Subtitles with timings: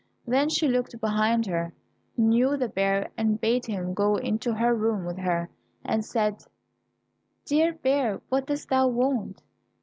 [0.25, 1.73] Then she looked behind her,
[2.17, 5.47] knew the bear, and bade him go into her room with her,
[5.83, 6.43] and said,
[7.45, 9.43] "Dear Bear, what dost thou want?"